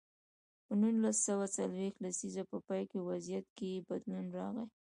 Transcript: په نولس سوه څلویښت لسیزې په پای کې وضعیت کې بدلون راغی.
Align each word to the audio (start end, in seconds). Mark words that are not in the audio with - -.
په 0.65 0.73
نولس 0.81 1.17
سوه 1.27 1.45
څلویښت 1.55 1.97
لسیزې 2.05 2.43
په 2.51 2.57
پای 2.67 2.83
کې 2.91 2.99
وضعیت 3.09 3.47
کې 3.57 3.85
بدلون 3.89 4.25
راغی. 4.37 4.65